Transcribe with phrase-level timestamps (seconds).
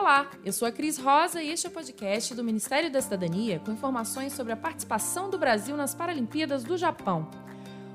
[0.00, 3.60] Olá, eu sou a Cris Rosa e este é o podcast do Ministério da Cidadania
[3.60, 7.28] com informações sobre a participação do Brasil nas Paralimpíadas do Japão.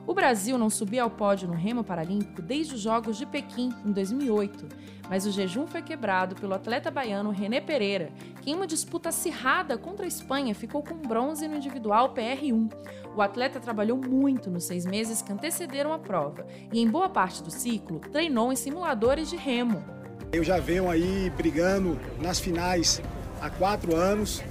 [0.05, 3.91] O Brasil não subia ao pódio no remo paralímpico desde os Jogos de Pequim, em
[3.91, 4.67] 2008,
[5.09, 9.75] mas o jejum foi quebrado pelo atleta baiano René Pereira, que em uma disputa acirrada
[9.75, 12.71] contra a Espanha ficou com bronze no individual PR1.
[13.15, 17.41] O atleta trabalhou muito nos seis meses que antecederam a prova e, em boa parte
[17.41, 19.94] do ciclo, treinou em simuladores de remo.
[20.31, 23.01] Eu já venho aí brigando nas finais
[23.41, 24.41] há quatro anos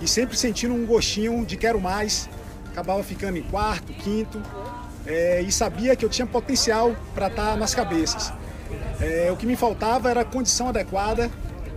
[0.00, 2.28] e sempre sentindo um gostinho de quero mais.
[2.70, 4.40] Acabava ficando em quarto, quinto
[5.06, 8.32] é, e sabia que eu tinha potencial para estar tá nas cabeças.
[9.00, 11.30] É, o que me faltava era a condição adequada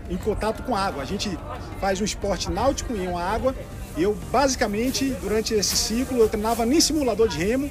[0.09, 1.01] em contato com água.
[1.01, 1.37] A gente
[1.79, 3.55] faz um esporte náutico em uma água
[3.97, 7.69] e eu basicamente durante esse ciclo eu treinava nem simulador de remo,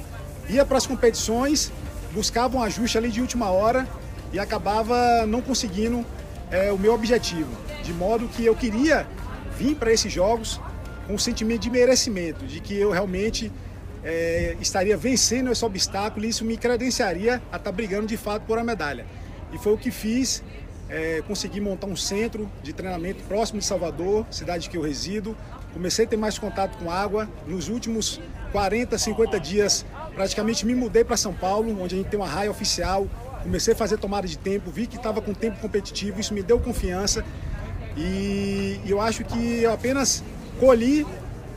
[0.49, 1.71] ia para as competições,
[2.13, 3.87] buscava um ajuste ali de última hora
[4.33, 6.03] e acabava não conseguindo
[6.51, 7.49] é, o meu objetivo.
[7.83, 9.07] De modo que eu queria
[9.57, 10.59] vir para esses jogos
[11.07, 13.51] com um sentimento de merecimento, de que eu realmente
[14.03, 18.43] é, estaria vencendo esse obstáculo e isso me credenciaria a estar tá brigando de fato
[18.43, 19.05] por a medalha.
[19.53, 20.43] E foi o que fiz,
[20.89, 25.37] é, consegui montar um centro de treinamento próximo de Salvador, cidade que eu resido.
[25.73, 27.29] Comecei a ter mais contato com água.
[27.47, 28.19] Nos últimos
[28.51, 32.51] 40, 50 dias, praticamente me mudei para São Paulo, onde a gente tem uma raia
[32.51, 33.07] oficial.
[33.43, 36.59] Comecei a fazer tomada de tempo, vi que estava com tempo competitivo, isso me deu
[36.59, 37.23] confiança.
[37.95, 40.23] E eu acho que eu apenas
[40.59, 41.05] colhi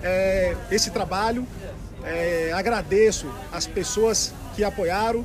[0.03, 1.47] é, esse trabalho
[2.05, 5.25] é, agradeço as pessoas que apoiaram.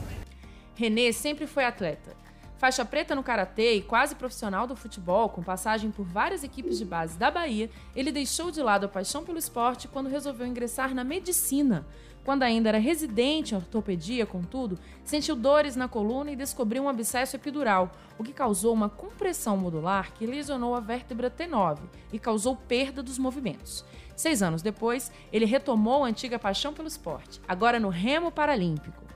[0.76, 2.21] Renê sempre foi atleta.
[2.62, 6.86] Faixa preta no karatê e quase profissional do futebol, com passagem por várias equipes de
[6.86, 11.04] base da Bahia, ele deixou de lado a paixão pelo esporte quando resolveu ingressar na
[11.04, 11.84] medicina.
[12.24, 17.36] Quando ainda era residente em ortopedia, contudo, sentiu dores na coluna e descobriu um abscesso
[17.36, 21.80] epidural, o que causou uma compressão modular que lesionou a vértebra T9
[22.14, 23.84] e causou perda dos movimentos.
[24.16, 29.11] Seis anos depois, ele retomou a antiga paixão pelo esporte, agora no remo paralímpico.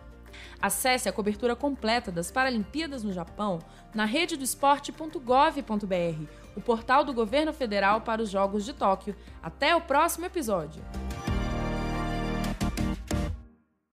[0.61, 3.59] Acesse a cobertura completa das Paralimpíadas no Japão
[3.93, 9.15] na rededoesporte.gov.br, o portal do governo federal para os Jogos de Tóquio.
[9.41, 10.83] Até o próximo episódio!